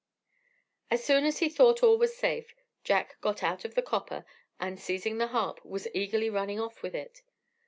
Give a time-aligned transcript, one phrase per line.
[0.89, 4.25] As soon as he thought all was safe, Jack got out of the copper,
[4.59, 7.21] and seizing the harp, was eagerly running off with it.